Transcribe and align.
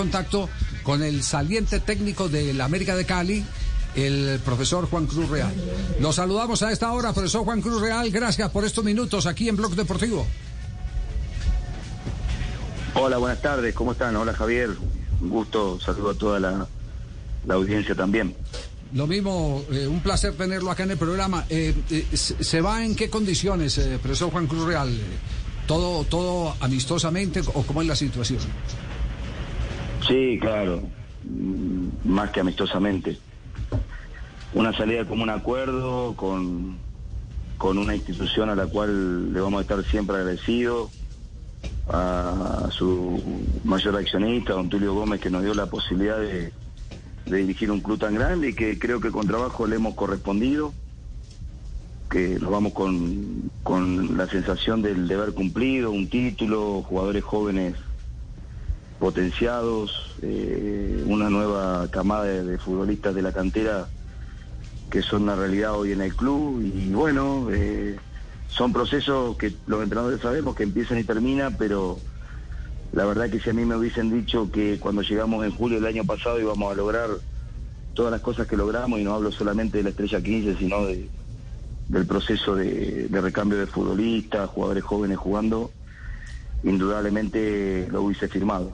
contacto 0.00 0.48
con 0.82 1.02
el 1.02 1.22
saliente 1.22 1.78
técnico 1.78 2.30
del 2.30 2.58
América 2.62 2.96
de 2.96 3.04
Cali, 3.04 3.44
el 3.94 4.40
profesor 4.42 4.88
Juan 4.88 5.06
Cruz 5.06 5.28
Real. 5.28 5.52
Lo 6.00 6.10
saludamos 6.10 6.62
a 6.62 6.72
esta 6.72 6.90
hora, 6.92 7.12
profesor 7.12 7.44
Juan 7.44 7.60
Cruz 7.60 7.82
Real. 7.82 8.10
Gracias 8.10 8.48
por 8.48 8.64
estos 8.64 8.82
minutos 8.82 9.26
aquí 9.26 9.50
en 9.50 9.56
Blog 9.56 9.74
Deportivo. 9.74 10.26
Hola, 12.94 13.18
buenas 13.18 13.42
tardes. 13.42 13.74
¿Cómo 13.74 13.92
están? 13.92 14.16
Hola, 14.16 14.32
Javier. 14.32 14.70
Un 15.20 15.28
gusto. 15.28 15.78
Saludo 15.78 16.10
a 16.10 16.14
toda 16.14 16.40
la, 16.40 16.66
audiencia 17.54 17.94
también. 17.94 18.34
Lo 18.94 19.06
mismo, 19.06 19.62
eh, 19.70 19.86
un 19.86 20.00
placer 20.00 20.32
tenerlo 20.32 20.70
acá 20.70 20.84
en 20.84 20.92
el 20.92 20.98
programa. 20.98 21.44
Eh, 21.50 21.74
eh, 21.90 22.06
¿Se 22.16 22.60
va 22.62 22.82
en 22.82 22.96
qué 22.96 23.10
condiciones, 23.10 23.78
profesor 24.02 24.30
Juan 24.30 24.46
Cruz 24.46 24.64
Real? 24.64 24.98
¿Todo, 25.66 26.04
¿Todo 26.04 26.56
amistosamente 26.58 27.42
o 27.52 27.62
cómo 27.64 27.82
es 27.82 27.86
la 27.86 27.96
situación? 27.96 28.40
Sí, 30.06 30.38
claro. 30.40 30.82
Más 32.04 32.30
que 32.30 32.40
amistosamente 32.40 33.18
una 34.52 34.76
salida 34.76 35.04
como 35.04 35.22
un 35.22 35.30
acuerdo 35.30 36.14
con, 36.16 36.78
con 37.56 37.78
una 37.78 37.94
institución 37.94 38.50
a 38.50 38.54
la 38.54 38.66
cual 38.66 39.32
le 39.32 39.40
vamos 39.40 39.58
a 39.58 39.62
estar 39.62 39.84
siempre 39.84 40.16
agradecidos, 40.16 40.90
a 41.88 42.68
su 42.70 43.20
mayor 43.64 43.96
accionista, 43.96 44.52
don 44.52 44.68
Tulio 44.68 44.94
Gómez, 44.94 45.20
que 45.20 45.30
nos 45.30 45.42
dio 45.42 45.54
la 45.54 45.66
posibilidad 45.66 46.18
de, 46.18 46.52
dirigir 47.26 47.70
un 47.70 47.80
club 47.80 47.98
tan 47.98 48.14
grande 48.14 48.48
y 48.48 48.54
que 48.54 48.78
creo 48.78 49.00
que 49.00 49.12
con 49.12 49.26
trabajo 49.26 49.66
le 49.66 49.76
hemos 49.76 49.94
correspondido, 49.94 50.72
que 52.10 52.40
nos 52.40 52.50
vamos 52.50 52.72
con, 52.72 53.50
con 53.62 54.16
la 54.16 54.26
sensación 54.26 54.82
del 54.82 55.06
deber 55.06 55.32
cumplido, 55.32 55.92
un 55.92 56.08
título, 56.08 56.82
jugadores 56.82 57.22
jóvenes 57.22 57.76
potenciados, 59.00 60.14
eh, 60.20 61.02
una 61.06 61.30
nueva 61.30 61.88
camada 61.90 62.24
de 62.24 62.58
futbolistas 62.58 63.14
de 63.14 63.22
la 63.22 63.32
cantera 63.32 63.88
que 64.90 65.02
son 65.02 65.22
una 65.22 65.36
realidad 65.36 65.74
hoy 65.74 65.92
en 65.92 66.02
el 66.02 66.14
club 66.14 66.60
y 66.62 66.90
bueno, 66.92 67.48
eh, 67.50 67.96
son 68.48 68.72
procesos 68.72 69.36
que 69.38 69.54
los 69.66 69.82
entrenadores 69.82 70.20
sabemos 70.20 70.54
que 70.54 70.64
empiezan 70.64 70.98
y 70.98 71.04
terminan, 71.04 71.56
pero 71.56 71.98
la 72.92 73.06
verdad 73.06 73.30
que 73.30 73.40
si 73.40 73.48
a 73.48 73.52
mí 73.54 73.64
me 73.64 73.76
hubiesen 73.76 74.10
dicho 74.10 74.50
que 74.52 74.78
cuando 74.78 75.00
llegamos 75.00 75.46
en 75.46 75.52
julio 75.52 75.80
del 75.80 75.86
año 75.86 76.04
pasado 76.04 76.38
íbamos 76.38 76.70
a 76.70 76.76
lograr 76.76 77.08
todas 77.94 78.12
las 78.12 78.20
cosas 78.20 78.46
que 78.46 78.56
logramos, 78.56 79.00
y 79.00 79.04
no 79.04 79.14
hablo 79.14 79.32
solamente 79.32 79.78
de 79.78 79.84
la 79.84 79.90
estrella 79.90 80.20
15, 80.20 80.56
sino 80.58 80.84
de, 80.84 81.08
del 81.88 82.06
proceso 82.06 82.54
de 82.54 83.08
recambio 83.12 83.58
de 83.58 83.66
futbolistas, 83.66 84.50
jugadores 84.50 84.84
jóvenes 84.84 85.16
jugando, 85.16 85.70
indudablemente 86.64 87.88
lo 87.90 88.02
hubiese 88.02 88.28
firmado. 88.28 88.72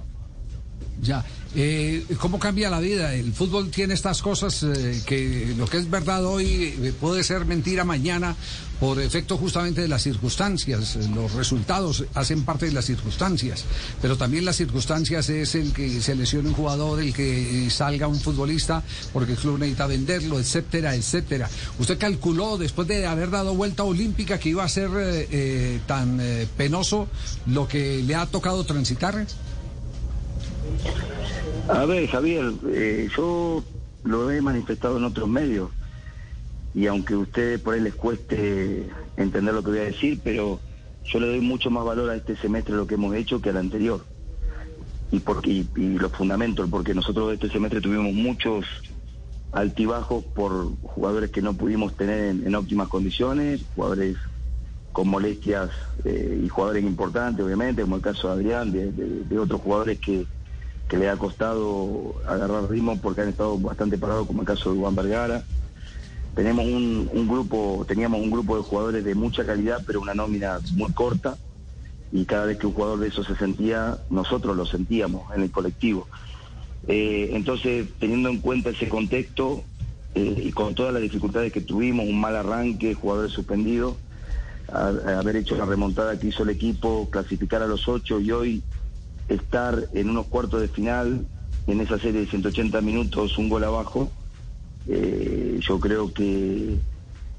Ya, 1.02 1.24
eh, 1.58 2.04
¿Cómo 2.18 2.38
cambia 2.38 2.68
la 2.68 2.80
vida? 2.80 3.14
El 3.14 3.32
fútbol 3.32 3.70
tiene 3.70 3.94
estas 3.94 4.20
cosas 4.20 4.62
eh, 4.62 5.02
que 5.06 5.54
lo 5.56 5.66
que 5.66 5.78
es 5.78 5.88
verdad 5.88 6.24
hoy 6.24 6.74
eh, 6.82 6.92
puede 7.00 7.22
ser 7.24 7.46
mentira 7.46 7.84
mañana 7.84 8.36
por 8.78 9.00
efecto 9.00 9.38
justamente 9.38 9.80
de 9.80 9.88
las 9.88 10.02
circunstancias. 10.02 10.98
Los 11.14 11.32
resultados 11.32 12.04
hacen 12.12 12.44
parte 12.44 12.66
de 12.66 12.72
las 12.72 12.84
circunstancias, 12.84 13.64
pero 14.02 14.18
también 14.18 14.44
las 14.44 14.56
circunstancias 14.56 15.30
es 15.30 15.54
el 15.54 15.72
que 15.72 16.02
se 16.02 16.14
lesione 16.14 16.48
un 16.48 16.54
jugador, 16.54 17.00
el 17.00 17.14
que 17.14 17.70
salga 17.70 18.06
un 18.06 18.20
futbolista 18.20 18.82
porque 19.14 19.32
el 19.32 19.38
club 19.38 19.58
necesita 19.58 19.86
venderlo, 19.86 20.38
etcétera, 20.38 20.94
etcétera. 20.94 21.48
¿Usted 21.78 21.96
calculó 21.96 22.58
después 22.58 22.86
de 22.86 23.06
haber 23.06 23.30
dado 23.30 23.54
vuelta 23.54 23.82
olímpica 23.82 24.38
que 24.38 24.50
iba 24.50 24.64
a 24.64 24.68
ser 24.68 24.90
tan 25.86 26.20
penoso 26.56 27.08
lo 27.46 27.66
que 27.66 28.02
le 28.02 28.14
ha 28.14 28.26
tocado 28.26 28.64
transitar? 28.64 29.26
A 31.68 31.84
ver, 31.84 32.06
Javier, 32.08 32.52
eh, 32.68 33.08
yo 33.16 33.64
lo 34.04 34.30
he 34.30 34.40
manifestado 34.40 34.98
en 34.98 35.04
otros 35.04 35.28
medios 35.28 35.70
y 36.74 36.86
aunque 36.86 37.14
a 37.14 37.18
ustedes 37.18 37.60
por 37.60 37.74
ahí 37.74 37.80
les 37.80 37.94
cueste 37.94 38.86
entender 39.16 39.54
lo 39.54 39.62
que 39.62 39.70
voy 39.70 39.78
a 39.80 39.84
decir, 39.84 40.20
pero 40.22 40.60
yo 41.04 41.20
le 41.20 41.26
doy 41.26 41.40
mucho 41.40 41.70
más 41.70 41.84
valor 41.84 42.10
a 42.10 42.16
este 42.16 42.36
semestre 42.36 42.76
lo 42.76 42.86
que 42.86 42.94
hemos 42.94 43.14
hecho 43.16 43.40
que 43.40 43.50
al 43.50 43.56
anterior. 43.56 44.04
Y, 45.10 45.20
porque, 45.20 45.50
y, 45.50 45.98
los 45.98 46.12
fundamentos, 46.12 46.68
porque 46.70 46.94
nosotros 46.94 47.32
este 47.32 47.48
semestre 47.48 47.80
tuvimos 47.80 48.12
muchos 48.12 48.66
altibajos 49.52 50.22
por 50.22 50.70
jugadores 50.82 51.30
que 51.30 51.42
no 51.42 51.54
pudimos 51.54 51.96
tener 51.96 52.36
en, 52.44 52.54
óptimas 52.54 52.88
condiciones, 52.88 53.62
jugadores 53.74 54.16
con 54.92 55.08
molestias 55.08 55.70
eh, 56.04 56.42
y 56.44 56.48
jugadores 56.48 56.84
importantes, 56.84 57.44
obviamente, 57.44 57.82
como 57.82 57.96
el 57.96 58.02
caso 58.02 58.28
de 58.28 58.34
Adrián, 58.34 58.72
de 58.72 59.38
otros 59.38 59.60
jugadores 59.62 59.98
que, 59.98 60.26
que 60.88 60.96
le 60.96 61.08
ha 61.08 61.16
costado 61.16 62.14
agarrar 62.26 62.70
ritmo 62.70 62.98
porque 63.00 63.22
han 63.22 63.28
estado 63.28 63.58
bastante 63.58 63.98
parados, 63.98 64.26
como 64.26 64.42
el 64.42 64.46
caso 64.46 64.72
de 64.72 64.78
Juan 64.78 64.94
Vergara. 64.94 65.44
Tenemos 66.34 66.66
un, 66.66 67.26
grupo, 67.26 67.84
teníamos 67.88 68.20
un 68.20 68.30
grupo 68.30 68.56
de 68.56 68.62
jugadores 68.62 69.04
de 69.04 69.14
mucha 69.14 69.44
calidad, 69.44 69.82
pero 69.86 70.00
una 70.00 70.14
nómina 70.14 70.58
muy 70.74 70.92
corta, 70.92 71.36
y 72.12 72.24
cada 72.24 72.44
vez 72.46 72.58
que 72.58 72.66
un 72.66 72.74
jugador 72.74 73.00
de 73.00 73.08
eso 73.08 73.24
se 73.24 73.34
sentía, 73.36 73.98
nosotros 74.10 74.56
lo 74.56 74.66
sentíamos 74.66 75.34
en 75.34 75.42
el 75.42 75.50
colectivo. 75.50 76.06
Eh, 76.86 77.30
entonces, 77.32 77.88
teniendo 77.98 78.28
en 78.28 78.38
cuenta 78.38 78.70
ese 78.70 78.88
contexto 78.88 79.64
eh, 80.14 80.42
y 80.44 80.52
con 80.52 80.74
todas 80.74 80.92
las 80.92 81.02
dificultades 81.02 81.52
que 81.52 81.62
tuvimos, 81.62 82.06
un 82.06 82.20
mal 82.20 82.36
arranque, 82.36 82.94
jugadores 82.94 83.32
suspendidos, 83.32 83.96
haber 84.68 85.36
hecho 85.36 85.56
la 85.56 85.64
remontada 85.64 86.18
que 86.18 86.28
hizo 86.28 86.42
el 86.42 86.50
equipo, 86.50 87.08
clasificar 87.10 87.62
a 87.62 87.66
los 87.66 87.88
ocho 87.88 88.20
y 88.20 88.30
hoy 88.32 88.62
estar 89.28 89.88
en 89.92 90.10
unos 90.10 90.26
cuartos 90.26 90.60
de 90.60 90.68
final, 90.68 91.26
en 91.66 91.80
esa 91.80 91.98
serie 91.98 92.20
de 92.20 92.26
180 92.26 92.80
minutos, 92.80 93.38
un 93.38 93.48
gol 93.48 93.64
abajo, 93.64 94.10
eh, 94.88 95.58
yo 95.60 95.80
creo 95.80 96.12
que, 96.12 96.78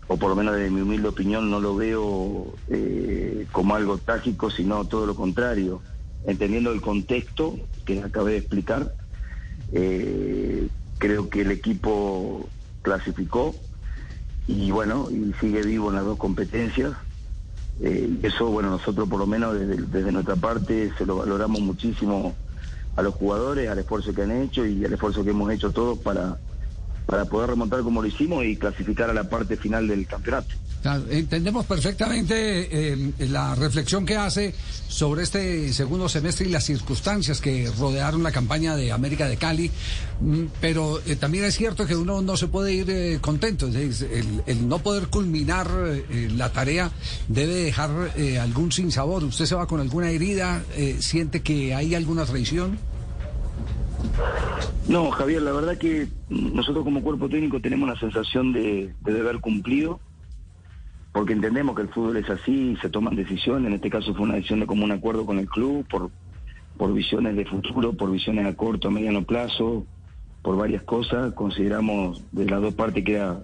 o 0.07 0.17
por 0.17 0.29
lo 0.29 0.35
menos 0.35 0.55
de 0.55 0.69
mi 0.69 0.81
humilde 0.81 1.07
opinión, 1.07 1.49
no 1.49 1.59
lo 1.59 1.75
veo 1.75 2.53
eh, 2.69 3.47
como 3.51 3.75
algo 3.75 3.97
trágico, 3.97 4.49
sino 4.49 4.85
todo 4.85 5.05
lo 5.05 5.15
contrario. 5.15 5.81
Entendiendo 6.25 6.71
el 6.71 6.81
contexto 6.81 7.57
que 7.85 8.01
acabé 8.01 8.33
de 8.33 8.37
explicar, 8.39 8.93
eh, 9.71 10.67
creo 10.97 11.29
que 11.29 11.41
el 11.41 11.51
equipo 11.51 12.49
clasificó 12.81 13.55
y 14.47 14.71
bueno, 14.71 15.09
y 15.09 15.33
sigue 15.39 15.61
vivo 15.61 15.89
en 15.89 15.95
las 15.95 16.05
dos 16.05 16.17
competencias. 16.17 16.93
Eh, 17.79 18.19
eso, 18.23 18.47
bueno, 18.47 18.69
nosotros 18.71 19.07
por 19.07 19.19
lo 19.19 19.27
menos 19.27 19.55
desde, 19.59 20.11
nuestra 20.11 20.35
parte 20.35 20.91
se 20.97 21.05
lo 21.05 21.17
valoramos 21.17 21.61
muchísimo 21.61 22.35
a 22.95 23.01
los 23.01 23.13
jugadores, 23.13 23.69
al 23.69 23.77
esfuerzo 23.77 24.13
que 24.13 24.23
han 24.23 24.31
hecho 24.31 24.65
y 24.65 24.83
al 24.83 24.93
esfuerzo 24.93 25.23
que 25.23 25.29
hemos 25.29 25.51
hecho 25.51 25.71
todos 25.71 25.99
para, 25.99 26.37
para 27.07 27.25
poder 27.25 27.49
remontar 27.49 27.81
como 27.81 28.01
lo 28.01 28.07
hicimos 28.07 28.45
y 28.45 28.55
clasificar 28.55 29.09
a 29.09 29.13
la 29.13 29.27
parte 29.27 29.57
final 29.57 29.87
del 29.87 30.05
campeonato 30.05 30.53
entendemos 31.09 31.65
perfectamente 31.65 32.93
eh, 32.93 33.13
la 33.29 33.55
reflexión 33.55 34.05
que 34.05 34.15
hace 34.15 34.53
sobre 34.87 35.23
este 35.23 35.73
segundo 35.73 36.07
semestre 36.07 36.47
y 36.47 36.49
las 36.49 36.63
circunstancias 36.63 37.41
que 37.41 37.69
rodearon 37.77 38.23
la 38.23 38.31
campaña 38.31 38.75
de 38.75 38.91
América 38.91 39.27
de 39.27 39.37
Cali, 39.37 39.69
mm, 40.21 40.43
pero 40.61 41.01
eh, 41.05 41.15
también 41.15 41.43
es 41.43 41.55
cierto 41.55 41.85
que 41.85 41.95
uno 41.95 42.21
no 42.21 42.37
se 42.37 42.47
puede 42.47 42.73
ir 42.73 42.89
eh, 42.89 43.19
contento, 43.19 43.67
el, 43.67 44.67
no 44.67 44.79
poder 44.79 45.07
culminar 45.07 45.69
la 46.35 46.51
tarea 46.51 46.91
debe 47.27 47.53
dejar 47.53 47.89
algún 48.41 48.71
sinsabor. 48.71 49.23
¿Usted 49.23 49.45
se 49.45 49.55
va 49.55 49.67
con 49.67 49.79
alguna 49.79 50.09
herida? 50.09 50.63
¿Siente 50.99 51.41
que 51.41 51.73
hay 51.73 51.95
alguna 51.95 52.25
traición? 52.25 52.77
No, 54.87 55.11
Javier, 55.11 55.41
la 55.41 55.51
verdad 55.51 55.77
que 55.77 56.07
nosotros 56.29 56.83
como 56.83 57.01
cuerpo 57.01 57.27
técnico 57.27 57.59
tenemos 57.59 57.89
la 57.89 57.99
sensación 57.99 58.53
de, 58.53 58.93
de 59.01 59.13
deber 59.13 59.39
cumplido 59.39 59.99
porque 61.17 61.33
entendemos 61.33 61.75
que 61.75 61.81
el 61.81 61.89
fútbol 61.89 62.17
es 62.17 62.29
así, 62.29 62.77
se 62.79 62.89
toman 62.89 63.15
decisiones, 63.15 63.67
en 63.67 63.73
este 63.73 63.89
caso 63.89 64.13
fue 64.13 64.25
una 64.25 64.35
decisión 64.35 64.59
de 64.59 64.67
común 64.67 64.91
acuerdo 64.91 65.25
con 65.25 65.39
el 65.39 65.49
club, 65.49 65.83
por, 65.89 66.11
por 66.77 66.93
visiones 66.93 67.35
de 67.35 67.43
futuro, 67.43 67.93
por 67.93 68.11
visiones 68.11 68.45
a 68.45 68.55
corto, 68.55 68.87
a 68.87 68.91
mediano 68.91 69.23
plazo, 69.23 69.83
por 70.43 70.57
varias 70.57 70.83
cosas, 70.83 71.33
consideramos 71.33 72.23
de 72.31 72.45
las 72.45 72.61
dos 72.61 72.75
partes 72.75 73.03
que 73.03 73.15
era, 73.15 73.39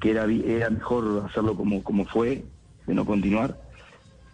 que 0.00 0.10
era, 0.10 0.24
era 0.24 0.68
mejor 0.70 1.26
hacerlo 1.30 1.54
como, 1.54 1.84
como 1.84 2.06
fue, 2.06 2.44
de 2.88 2.94
no 2.94 3.06
continuar. 3.06 3.56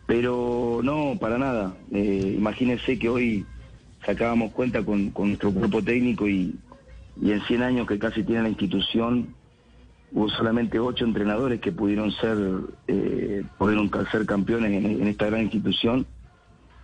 Pero 0.06 0.80
no, 0.82 1.18
para 1.20 1.36
nada. 1.36 1.76
Eh, 1.92 2.36
imagínense 2.38 2.98
que 2.98 3.10
hoy 3.10 3.46
sacábamos 4.04 4.52
cuenta 4.52 4.84
con, 4.84 5.10
con 5.10 5.28
nuestro 5.28 5.52
grupo 5.52 5.82
técnico 5.82 6.28
y, 6.28 6.54
y 7.20 7.32
en 7.32 7.40
100 7.42 7.62
años 7.62 7.86
que 7.86 7.98
casi 7.98 8.22
tiene 8.22 8.42
la 8.42 8.48
institución, 8.48 9.34
hubo 10.14 10.28
solamente 10.28 10.78
ocho 10.78 11.04
entrenadores 11.04 11.60
que 11.60 11.72
pudieron 11.72 12.12
ser, 12.12 12.38
eh, 12.86 13.42
pudieron 13.58 13.90
ser 14.10 14.24
campeones 14.26 14.72
en, 14.72 15.06
esta 15.08 15.26
gran 15.26 15.42
institución 15.42 16.06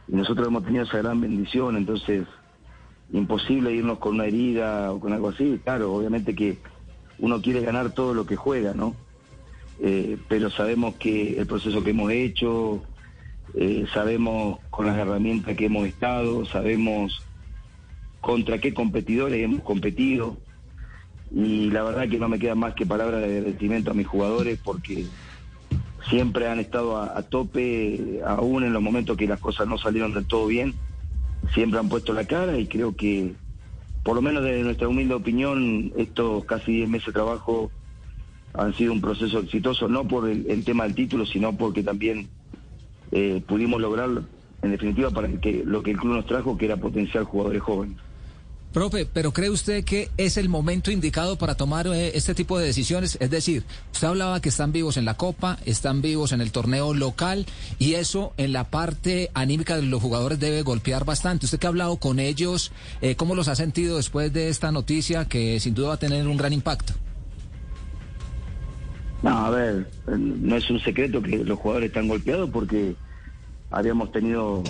y 0.08 0.16
nosotros 0.16 0.48
hemos 0.48 0.64
tenido 0.64 0.84
esa 0.84 0.98
gran 0.98 1.20
bendición, 1.20 1.76
entonces 1.76 2.26
imposible 3.12 3.72
irnos 3.72 3.98
con 3.98 4.14
una 4.16 4.26
herida 4.26 4.92
o 4.92 5.00
con 5.00 5.12
algo 5.12 5.28
así, 5.28 5.60
claro, 5.62 5.92
obviamente 5.92 6.34
que 6.34 6.58
uno 7.18 7.40
quiere 7.40 7.60
ganar 7.60 7.92
todo 7.92 8.14
lo 8.14 8.26
que 8.26 8.36
juega, 8.36 8.74
¿no? 8.74 8.96
Eh, 9.82 10.18
pero 10.28 10.50
sabemos 10.50 10.96
que 10.96 11.38
el 11.38 11.46
proceso 11.46 11.82
que 11.82 11.90
hemos 11.90 12.10
hecho, 12.10 12.82
eh, 13.54 13.86
sabemos 13.92 14.58
con 14.70 14.86
las 14.86 14.96
herramientas 14.96 15.56
que 15.56 15.66
hemos 15.66 15.86
estado, 15.86 16.44
sabemos 16.44 17.22
contra 18.20 18.58
qué 18.58 18.74
competidores 18.74 19.42
hemos 19.42 19.62
competido. 19.62 20.36
Y 21.32 21.70
la 21.70 21.82
verdad 21.82 22.08
que 22.08 22.18
no 22.18 22.28
me 22.28 22.38
queda 22.38 22.54
más 22.54 22.74
que 22.74 22.86
palabras 22.86 23.20
de 23.20 23.38
agradecimiento 23.38 23.92
a 23.92 23.94
mis 23.94 24.06
jugadores 24.06 24.58
porque 24.62 25.06
siempre 26.08 26.48
han 26.48 26.58
estado 26.58 27.00
a, 27.00 27.22
tope, 27.22 28.20
aún 28.26 28.64
en 28.64 28.72
los 28.72 28.82
momentos 28.82 29.16
que 29.16 29.26
las 29.26 29.38
cosas 29.38 29.68
no 29.68 29.78
salieron 29.78 30.12
del 30.12 30.26
todo 30.26 30.46
bien, 30.46 30.74
siempre 31.54 31.78
han 31.78 31.88
puesto 31.88 32.12
la 32.12 32.26
cara 32.26 32.58
y 32.58 32.66
creo 32.66 32.96
que, 32.96 33.34
por 34.02 34.16
lo 34.16 34.22
menos 34.22 34.42
desde 34.42 34.62
nuestra 34.62 34.88
humilde 34.88 35.14
opinión, 35.14 35.92
estos 35.96 36.44
casi 36.44 36.72
10 36.72 36.88
meses 36.88 37.06
de 37.06 37.12
trabajo 37.12 37.70
han 38.54 38.74
sido 38.74 38.92
un 38.92 39.00
proceso 39.00 39.38
exitoso, 39.38 39.88
no 39.88 40.06
por 40.08 40.28
el, 40.28 40.64
tema 40.64 40.84
del 40.84 40.94
título, 40.94 41.24
sino 41.26 41.56
porque 41.56 41.82
también 41.82 42.28
eh, 43.12 43.42
pudimos 43.46 43.80
lograr, 43.80 44.08
en 44.62 44.70
definitiva, 44.70 45.10
para 45.10 45.28
que 45.28 45.62
lo 45.64 45.82
que 45.82 45.92
el 45.92 45.98
club 45.98 46.14
nos 46.14 46.26
trajo, 46.26 46.56
que 46.56 46.66
era 46.66 46.76
potenciar 46.76 47.24
jugadores 47.24 47.62
jóvenes. 47.62 47.96
Profe, 48.72 49.04
pero 49.04 49.32
¿cree 49.32 49.50
usted 49.50 49.82
que 49.82 50.10
es 50.16 50.36
el 50.36 50.48
momento 50.48 50.92
indicado 50.92 51.36
para 51.36 51.56
tomar 51.56 51.88
eh, 51.88 52.12
este 52.14 52.36
tipo 52.36 52.56
de 52.56 52.66
decisiones? 52.66 53.18
Es 53.20 53.28
decir, 53.28 53.64
usted 53.92 54.06
hablaba 54.06 54.40
que 54.40 54.48
están 54.48 54.70
vivos 54.70 54.96
en 54.96 55.04
la 55.04 55.16
Copa, 55.16 55.58
están 55.66 56.02
vivos 56.02 56.30
en 56.30 56.40
el 56.40 56.52
torneo 56.52 56.94
local 56.94 57.46
y 57.80 57.94
eso 57.94 58.32
en 58.36 58.52
la 58.52 58.70
parte 58.70 59.32
anímica 59.34 59.74
de 59.74 59.82
los 59.82 60.00
jugadores 60.00 60.38
debe 60.38 60.62
golpear 60.62 61.04
bastante. 61.04 61.46
Usted 61.46 61.58
que 61.58 61.66
ha 61.66 61.70
hablado 61.70 61.96
con 61.96 62.20
ellos, 62.20 62.70
eh, 63.02 63.16
¿cómo 63.16 63.34
los 63.34 63.48
ha 63.48 63.56
sentido 63.56 63.96
después 63.96 64.32
de 64.32 64.48
esta 64.48 64.70
noticia 64.70 65.24
que 65.24 65.58
sin 65.58 65.74
duda 65.74 65.88
va 65.88 65.94
a 65.94 65.98
tener 65.98 66.28
un 66.28 66.36
gran 66.36 66.52
impacto? 66.52 66.92
No, 69.22 69.30
a 69.30 69.50
ver, 69.50 69.86
no 70.06 70.56
es 70.56 70.70
un 70.70 70.80
secreto 70.80 71.20
que 71.20 71.44
los 71.44 71.58
jugadores 71.58 71.88
están 71.88 72.08
golpeados 72.08 72.48
porque 72.50 72.94
habíamos 73.70 74.12
tenido, 74.12 74.62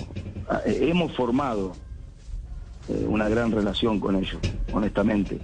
eh, 0.66 0.88
hemos 0.90 1.14
formado 1.16 1.76
eh, 2.88 3.04
una 3.06 3.28
gran 3.28 3.52
relación 3.52 4.00
con 4.00 4.16
ellos, 4.16 4.38
honestamente. 4.72 5.38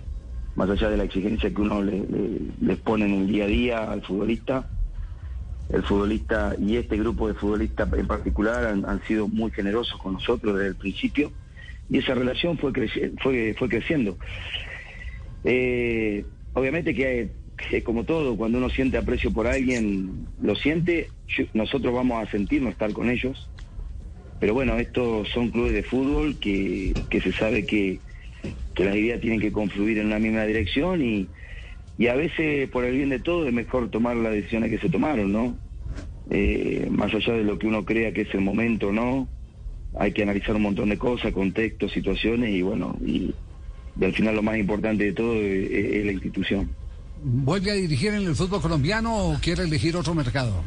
Más 0.56 0.70
allá 0.70 0.88
de 0.88 0.96
la 0.96 1.04
exigencia 1.04 1.52
que 1.52 1.60
uno 1.60 1.82
le, 1.82 2.02
les 2.60 2.78
pone 2.78 3.04
en 3.04 3.12
el 3.12 3.26
día 3.28 3.44
a 3.44 3.48
día 3.48 3.92
al 3.92 4.02
futbolista, 4.02 4.66
el 5.68 5.82
futbolista 5.82 6.54
y 6.58 6.76
este 6.76 6.96
grupo 6.96 7.28
de 7.28 7.34
futbolistas 7.34 7.92
en 7.92 8.06
particular 8.06 8.64
han, 8.66 9.02
sido 9.04 9.28
muy 9.28 9.50
generosos 9.50 10.00
con 10.00 10.14
nosotros 10.14 10.54
desde 10.54 10.68
el 10.68 10.76
principio 10.76 11.32
y 11.90 11.98
esa 11.98 12.14
relación 12.14 12.56
fue, 12.56 12.72
fue, 13.22 13.68
creciendo. 13.68 14.16
Eh, 15.44 16.24
obviamente 16.54 16.94
que, 16.94 17.32
que, 17.68 17.82
como 17.82 18.04
todo, 18.04 18.36
cuando 18.36 18.58
uno 18.58 18.70
siente 18.70 18.96
aprecio 18.96 19.32
por 19.32 19.46
alguien, 19.46 20.26
lo 20.40 20.54
siente, 20.54 21.08
nosotros 21.54 21.94
vamos 21.94 22.26
a 22.26 22.30
sentirnos 22.30 22.72
estar 22.72 22.92
con 22.92 23.10
ellos 23.10 23.48
pero 24.38 24.54
bueno, 24.54 24.76
estos 24.76 25.28
son 25.30 25.50
clubes 25.50 25.72
de 25.72 25.82
fútbol 25.82 26.36
que, 26.38 26.92
se 27.10 27.32
sabe 27.32 27.64
que, 27.64 28.00
las 28.76 28.94
ideas 28.94 29.20
tienen 29.20 29.40
que 29.40 29.52
confluir 29.52 29.98
en 29.98 30.06
una 30.06 30.18
misma 30.18 30.44
dirección 30.44 31.02
y, 31.02 31.26
y 31.96 32.08
a 32.08 32.14
veces 32.14 32.68
por 32.68 32.84
el 32.84 32.94
bien 32.94 33.08
de 33.08 33.18
todo 33.18 33.46
es 33.46 33.52
mejor 33.52 33.90
tomar 33.90 34.16
las 34.16 34.32
decisiones 34.32 34.70
que 34.70 34.78
se 34.78 34.90
tomaron, 34.90 35.32
¿no? 35.32 35.56
Eh, 36.28 36.86
más 36.90 37.14
allá 37.14 37.32
de 37.32 37.44
lo 37.44 37.58
que 37.58 37.66
uno 37.66 37.84
crea 37.86 38.12
que 38.12 38.22
es 38.22 38.34
el 38.34 38.42
momento, 38.42 38.92
¿no? 38.92 39.28
Hay 39.98 40.12
que 40.12 40.22
analizar 40.22 40.54
un 40.54 40.62
montón 40.62 40.90
de 40.90 40.98
cosas, 40.98 41.32
contextos, 41.32 41.92
situaciones 41.92 42.50
y 42.50 42.60
bueno, 42.60 42.98
y, 43.04 43.34
al 44.02 44.12
final 44.12 44.36
lo 44.36 44.42
más 44.42 44.58
importante 44.58 45.04
de 45.04 45.12
todo 45.14 45.40
es 45.40 46.04
la 46.04 46.12
institución. 46.12 46.68
¿Vuelve 47.22 47.70
a 47.70 47.74
dirigir 47.74 48.12
en 48.12 48.26
el 48.26 48.34
fútbol 48.34 48.60
colombiano 48.60 49.30
o 49.30 49.38
quiere 49.40 49.64
elegir 49.64 49.96
otro 49.96 50.14
mercado? 50.14 50.62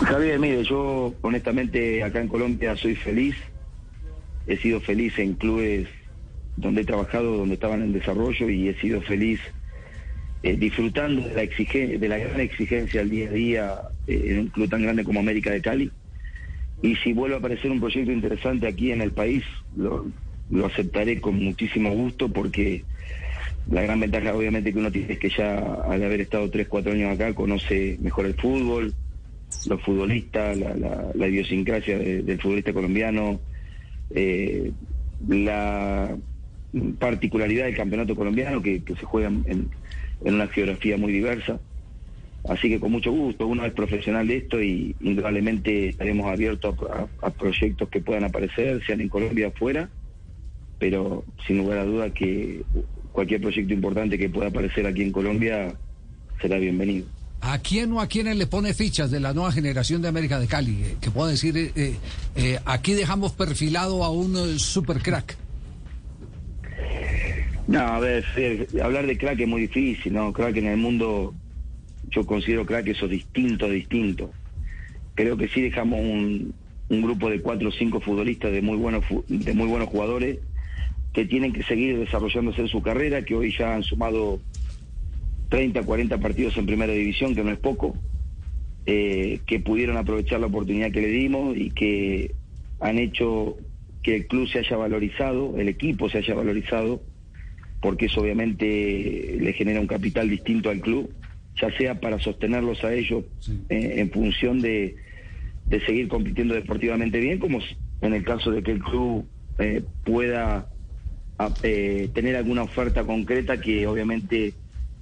Javier, 0.00 0.38
mire, 0.38 0.62
yo 0.64 1.14
honestamente 1.22 2.02
acá 2.02 2.20
en 2.20 2.28
Colombia 2.28 2.76
soy 2.76 2.94
feliz. 2.94 3.34
He 4.46 4.56
sido 4.56 4.80
feliz 4.80 5.18
en 5.18 5.34
clubes 5.34 5.88
donde 6.56 6.82
he 6.82 6.84
trabajado, 6.84 7.36
donde 7.36 7.54
estaban 7.54 7.82
en 7.82 7.92
desarrollo 7.92 8.48
y 8.48 8.68
he 8.68 8.80
sido 8.80 9.00
feliz 9.02 9.40
eh, 10.42 10.56
disfrutando 10.56 11.22
de 11.28 11.34
la, 11.34 11.98
de 11.98 12.08
la 12.08 12.18
gran 12.18 12.40
exigencia 12.40 13.00
al 13.00 13.10
día 13.10 13.28
a 13.28 13.32
día 13.32 13.80
eh, 14.06 14.22
en 14.26 14.38
un 14.38 14.46
club 14.48 14.70
tan 14.70 14.82
grande 14.82 15.04
como 15.04 15.20
América 15.20 15.50
de 15.50 15.60
Cali. 15.60 15.90
Y 16.80 16.94
si 16.96 17.12
vuelve 17.12 17.34
a 17.34 17.38
aparecer 17.38 17.70
un 17.70 17.80
proyecto 17.80 18.12
interesante 18.12 18.68
aquí 18.68 18.92
en 18.92 19.02
el 19.02 19.10
país, 19.10 19.42
lo 19.76 20.66
aceptaré 20.66 21.20
con 21.20 21.42
muchísimo 21.42 21.90
gusto 21.90 22.28
porque 22.28 22.84
la 23.70 23.82
gran 23.82 24.00
ventaja 24.00 24.34
obviamente 24.34 24.72
que 24.72 24.78
uno 24.78 24.90
tiene 24.90 25.12
es 25.12 25.18
que 25.18 25.28
ya 25.28 25.58
al 25.58 26.02
haber 26.02 26.22
estado 26.22 26.48
3, 26.50 26.68
4 26.68 26.92
años 26.92 27.14
acá 27.14 27.34
conoce 27.34 27.98
mejor 28.00 28.26
el 28.26 28.34
fútbol, 28.34 28.94
los 29.66 29.82
futbolistas, 29.82 30.56
la, 30.56 31.28
idiosincrasia 31.28 31.98
del 31.98 32.40
futbolista 32.40 32.72
colombiano, 32.72 33.40
eh, 34.10 34.72
la 35.28 36.16
particularidad 36.98 37.66
del 37.66 37.76
campeonato 37.76 38.14
colombiano 38.14 38.62
que, 38.62 38.82
se 38.86 39.04
juega 39.04 39.28
en, 39.28 39.68
una 40.20 40.46
geografía 40.48 40.96
muy 40.96 41.12
diversa. 41.12 41.60
Así 42.48 42.68
que 42.68 42.80
con 42.80 42.92
mucho 42.92 43.10
gusto, 43.10 43.46
uno 43.46 43.66
es 43.66 43.72
profesional 43.72 44.26
de 44.26 44.36
esto 44.38 44.62
y 44.62 44.94
indudablemente 45.00 45.88
estaremos 45.88 46.30
abiertos 46.30 46.76
a, 47.20 47.30
proyectos 47.30 47.88
que 47.88 48.00
puedan 48.00 48.24
aparecer, 48.24 48.82
sean 48.86 49.00
en 49.00 49.08
Colombia 49.08 49.48
o 49.48 49.50
afuera, 49.50 49.90
pero 50.78 51.24
sin 51.46 51.58
lugar 51.58 51.78
a 51.78 51.84
duda 51.84 52.14
que 52.14 52.62
cualquier 53.12 53.40
proyecto 53.40 53.72
importante 53.72 54.18
que 54.18 54.28
pueda 54.28 54.48
aparecer 54.48 54.86
aquí 54.86 55.02
en 55.02 55.12
Colombia 55.12 55.74
será 56.40 56.58
bienvenido. 56.58 57.06
¿A 57.40 57.58
quién 57.58 57.92
o 57.92 58.00
a 58.00 58.08
quiénes 58.08 58.36
le 58.36 58.46
pone 58.46 58.74
fichas 58.74 59.10
de 59.10 59.20
la 59.20 59.32
nueva 59.32 59.52
generación 59.52 60.02
de 60.02 60.08
América 60.08 60.40
de 60.40 60.48
Cali? 60.48 60.82
Eh, 60.82 60.96
que 61.00 61.10
puedo 61.10 61.28
decir, 61.28 61.56
eh, 61.56 61.94
eh, 62.34 62.58
aquí 62.64 62.94
dejamos 62.94 63.32
perfilado 63.32 64.02
a 64.02 64.10
un 64.10 64.58
super 64.58 65.00
crack. 65.00 65.36
No, 67.68 67.80
a 67.80 68.00
ver, 68.00 68.24
hablar 68.82 69.06
de 69.06 69.16
crack 69.16 69.38
es 69.40 69.46
muy 69.48 69.62
difícil, 69.62 70.14
¿no? 70.14 70.32
Crack 70.32 70.56
en 70.56 70.66
el 70.66 70.78
mundo, 70.78 71.34
yo 72.10 72.24
considero 72.24 72.64
crack 72.66 72.88
eso 72.88 73.06
distinto, 73.06 73.68
distinto. 73.68 74.30
Creo 75.14 75.36
que 75.36 75.48
sí 75.48 75.60
dejamos 75.60 76.00
un, 76.00 76.54
un 76.88 77.02
grupo 77.02 77.28
de 77.28 77.40
cuatro 77.40 77.68
o 77.68 77.72
cinco 77.72 78.00
futbolistas 78.00 78.52
de 78.52 78.62
muy 78.62 78.76
buenos 78.76 79.04
de 79.28 79.52
muy 79.52 79.66
buenos 79.68 79.88
jugadores 79.88 80.38
que 81.12 81.24
tienen 81.24 81.52
que 81.52 81.62
seguir 81.62 81.98
desarrollándose 81.98 82.60
en 82.60 82.68
su 82.68 82.82
carrera, 82.82 83.24
que 83.24 83.34
hoy 83.34 83.54
ya 83.56 83.74
han 83.74 83.82
sumado 83.82 84.40
30, 85.48 85.82
40 85.82 86.18
partidos 86.18 86.56
en 86.56 86.66
primera 86.66 86.92
división, 86.92 87.34
que 87.34 87.42
no 87.42 87.50
es 87.50 87.58
poco, 87.58 87.96
eh, 88.86 89.40
que 89.46 89.60
pudieron 89.60 89.96
aprovechar 89.96 90.40
la 90.40 90.46
oportunidad 90.46 90.90
que 90.90 91.00
le 91.00 91.08
dimos 91.08 91.56
y 91.56 91.70
que 91.70 92.34
han 92.80 92.98
hecho 92.98 93.56
que 94.02 94.16
el 94.16 94.26
club 94.26 94.48
se 94.48 94.60
haya 94.60 94.76
valorizado, 94.76 95.58
el 95.58 95.68
equipo 95.68 96.08
se 96.08 96.18
haya 96.18 96.34
valorizado, 96.34 97.02
porque 97.80 98.06
eso 98.06 98.20
obviamente 98.20 99.36
le 99.40 99.52
genera 99.52 99.80
un 99.80 99.86
capital 99.86 100.28
distinto 100.28 100.70
al 100.70 100.80
club, 100.80 101.10
ya 101.60 101.76
sea 101.76 102.00
para 102.00 102.18
sostenerlos 102.18 102.84
a 102.84 102.94
ellos 102.94 103.24
eh, 103.68 103.94
en 103.96 104.10
función 104.10 104.60
de, 104.60 104.96
de, 105.66 105.80
seguir 105.84 106.08
compitiendo 106.08 106.54
deportivamente 106.54 107.18
bien, 107.18 107.38
como 107.38 107.60
en 108.00 108.14
el 108.14 108.24
caso 108.24 108.50
de 108.50 108.62
que 108.62 108.72
el 108.72 108.82
club 108.82 109.26
eh, 109.58 109.82
pueda 110.04 110.68
tener 111.62 112.36
alguna 112.36 112.62
oferta 112.62 113.04
concreta 113.04 113.60
que 113.60 113.86
obviamente 113.86 114.54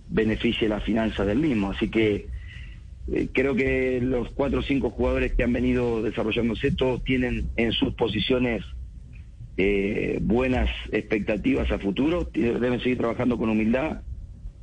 beneficie 0.09 0.69
la 0.69 0.81
finanza 0.81 1.25
del 1.25 1.39
mismo. 1.39 1.71
Así 1.71 1.89
que 1.89 2.27
eh, 3.13 3.29
creo 3.33 3.55
que 3.55 4.01
los 4.03 4.31
cuatro 4.31 4.61
o 4.61 4.63
cinco 4.63 4.91
jugadores 4.91 5.33
que 5.33 5.45
han 5.45 5.53
venido 5.53 6.03
desarrollándose 6.03 6.73
todos 6.73 7.03
tienen 7.05 7.49
en 7.57 7.73
sus 7.73 7.95
posiciones 7.95 8.65
eh, 9.57 10.19
buenas 10.21 10.69
expectativas 10.93 11.71
a 11.71 11.79
futuro, 11.79 12.29
deben 12.33 12.81
seguir 12.81 12.99
trabajando 12.99 13.39
con 13.39 13.49
humildad, 13.49 14.03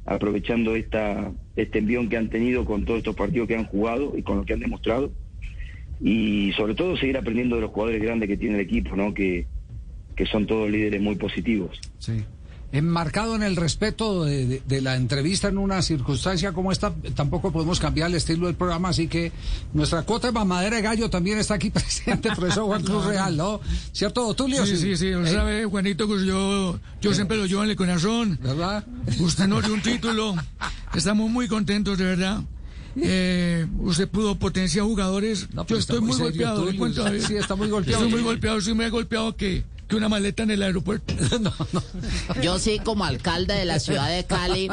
aprovechando 0.06 0.75
esta, 0.75 1.32
este 1.56 1.80
envión 1.80 2.10
que 2.10 2.18
han 2.18 2.30
tenido 2.30 2.65
con 2.65 2.86
todos 2.86 3.00
estos 3.00 3.15
partidos 3.15 3.48
que 3.48 3.56
han 3.56 3.65
jugado 3.65 4.13
y 4.15 4.22
con 4.22 4.38
lo 4.38 4.46
que 4.46 4.53
han 4.53 4.60
demostrado. 4.60 5.12
Y 6.01 6.51
sobre 6.58 6.75
todo 6.75 6.98
seguir 6.98 7.18
aprendiendo 7.18 7.56
de 7.56 7.62
los 7.62 7.72
jugadores 7.72 8.01
grandes 8.01 8.27
que 8.27 8.38
tiene 8.38 8.56
el 8.56 8.62
equipo, 8.62 8.96
¿no? 8.96 9.13
que, 9.13 9.48
que 10.15 10.25
son 10.25 10.46
todos 10.46 10.70
líderes 10.70 11.01
muy 11.01 11.15
positivos. 11.15 11.79
Sí. 12.00 12.24
Enmarcado 12.72 13.36
en 13.36 13.43
el 13.43 13.55
respeto 13.55 14.25
de, 14.25 14.63
la 14.82 14.96
entrevista 14.96 15.48
en 15.48 15.60
una 15.60 15.84
circunstancia 15.84 16.53
como 16.53 16.72
esta, 16.72 16.91
tampoco 17.13 17.51
podemos 17.51 17.79
cambiar 17.79 18.10
el 18.10 18.15
estilo 18.15 18.48
del 18.48 18.55
programa, 18.55 18.89
así 18.89 19.08
que 19.08 19.32
nuestra 19.74 20.01
cuota 20.01 20.25
de 20.25 20.34
mamadera 20.34 20.77
de 20.77 20.82
gallo 20.82 21.08
también 21.08 21.38
está 21.38 21.53
aquí 21.53 21.70
presente, 21.72 22.29
profesor 22.36 22.65
Juan 22.65 22.84
Cruz 22.84 23.05
Real, 23.08 23.38
¿no? 23.38 23.62
¿Cierto, 23.91 24.34
Tulio? 24.34 24.65
Sí, 24.65 24.77
sí, 24.77 24.98
sí, 24.98 25.13
sí. 25.13 25.32
sabe, 25.32 25.65
Juanito, 25.65 26.08
que 26.08 26.25
yo, 26.25 26.79
yo 27.00 27.13
siempre 27.13 27.38
lo 27.38 27.46
llevo 27.46 27.63
en 27.63 27.70
el 27.70 27.75
corazón. 27.75 28.39
¿Verdad? 28.41 28.84
Usted 29.20 29.48
no 29.48 29.62
dio 29.62 29.74
un 29.75 29.82
título. 29.82 30.36
Estamos 30.96 31.29
muy 31.29 31.48
contentos, 31.48 32.00
de 32.00 32.05
verdad. 32.05 32.41
Eh, 32.96 33.67
usted 33.79 34.08
pudo 34.08 34.38
potenciar 34.38 34.86
jugadores. 34.86 35.48
yo 35.67 35.77
estoy 35.77 36.01
muy 36.01 36.17
golpeado. 36.17 36.67
sí, 37.20 37.36
está 37.36 37.55
muy 37.55 37.70
golpeado. 37.70 38.03
Estoy 38.03 38.12
muy 38.12 38.24
golpeado, 38.24 38.62
sí 38.62 38.74
me 38.74 38.88
he 38.88 38.89
golpeado 38.89 39.36
que 39.36 39.63
que 39.93 39.97
una 39.97 40.09
maleta 40.09 40.41
en 40.41 40.50
el 40.50 40.63
aeropuerto. 40.63 41.13
Yo 42.41 42.57
sí, 42.57 42.79
como 42.79 43.05
alcalde 43.05 43.53
de 43.53 43.65
la 43.65 43.79
ciudad 43.79 44.09
de 44.09 44.25
Cali, 44.25 44.67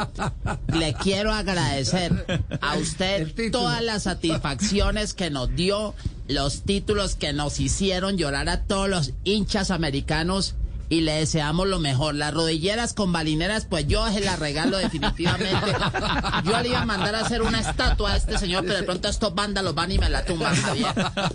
le 0.73 0.93
quiero 0.95 1.31
agradecer 1.31 2.25
a 2.59 2.77
usted 2.77 3.51
todas 3.51 3.83
las 3.83 4.03
satisfacciones 4.03 5.13
que 5.13 5.29
nos 5.29 5.55
dio, 5.55 5.93
los 6.27 6.63
títulos 6.63 7.15
que 7.15 7.33
nos 7.33 7.59
hicieron 7.59 8.17
llorar 8.17 8.49
a 8.49 8.63
todos 8.63 8.89
los 8.89 9.13
hinchas 9.23 9.69
americanos. 9.69 10.55
Y 10.91 11.01
le 11.01 11.13
deseamos 11.13 11.67
lo 11.69 11.79
mejor. 11.79 12.15
Las 12.15 12.33
rodilleras 12.33 12.93
con 12.93 13.13
balineras, 13.13 13.65
pues 13.65 13.87
yo 13.87 14.05
se 14.11 14.19
las 14.19 14.37
regalo 14.39 14.77
definitivamente. 14.77 15.47
Yo 16.43 16.59
le 16.61 16.69
iba 16.69 16.81
a 16.81 16.85
mandar 16.85 17.15
a 17.15 17.21
hacer 17.21 17.41
una 17.41 17.61
estatua 17.61 18.11
a 18.13 18.17
este 18.17 18.37
señor, 18.37 18.63
pero 18.65 18.75
de 18.77 18.83
pronto 18.83 19.07
estos 19.07 19.33
vándalos 19.33 19.73
van 19.73 19.91
y 19.91 19.97
me 19.97 20.09
la 20.09 20.25
tumban, 20.25 20.53
Javier. 20.55 20.87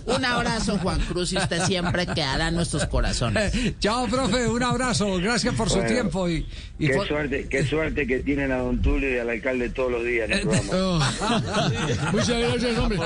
Un 0.05 0.23
abrazo, 0.25 0.77
Juan 0.77 0.99
Cruz, 1.01 1.33
y 1.33 1.37
usted 1.37 1.63
siempre 1.65 2.05
quedará 2.05 2.49
en 2.49 2.55
nuestros 2.55 2.85
corazones. 2.85 3.51
Chao, 3.79 4.05
profe, 4.07 4.47
un 4.47 4.61
abrazo. 4.61 5.17
Gracias 5.17 5.55
por 5.55 5.69
su 5.71 5.81
tiempo. 5.83 6.29
Y, 6.29 6.45
y 6.77 6.87
Qué 6.87 6.93
fue- 6.93 7.07
suerte, 7.07 7.47
qué 7.49 7.65
suerte 7.65 8.05
que 8.05 8.19
tienen 8.19 8.51
a 8.51 8.57
don 8.57 8.79
Tulio 8.81 9.11
y 9.15 9.17
al 9.17 9.29
alcalde 9.29 9.69
todos 9.71 9.91
los 9.91 10.03
días 10.05 10.29
en 10.29 10.37
el 10.37 10.41
programa. 10.47 11.11
Muchas 12.11 12.29
gracias, 12.29 12.77
hombre. 12.77 12.99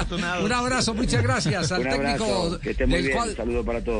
un 0.43 0.51
abrazo, 0.51 0.93
muchas 0.93 1.23
gracias 1.23 1.71
al 1.71 1.81
Un 1.81 1.89
técnico 1.89 2.25
abrazo, 2.25 2.59
que 2.59 2.71
esté 2.71 2.85
muy 2.85 2.95
del 2.97 3.05
bien, 3.05 3.17
cual- 3.17 3.29
un 3.29 3.35
saludo 3.37 3.63
para 3.63 3.81
todos. 3.83 3.99